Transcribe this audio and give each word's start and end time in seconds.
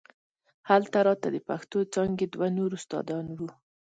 هلته 0.69 0.97
راته 1.07 1.27
د 1.31 1.37
پښتو 1.47 1.79
څانګې 1.93 2.25
دوه 2.33 2.47
نور 2.57 2.71
استادان 2.79 3.25
وو. 3.37 3.49